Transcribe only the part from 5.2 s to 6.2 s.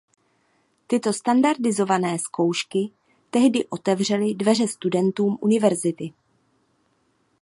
univerzity.